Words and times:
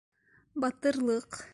Батырлыҡ 0.65 1.43